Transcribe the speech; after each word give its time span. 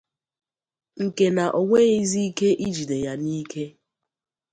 nke 1.03 1.25
na 1.35 1.45
o 1.59 1.61
nweghịzị 1.65 2.19
ike 2.29 2.49
ijide 2.67 2.97
ya 3.05 3.13
n'ike 3.23 3.63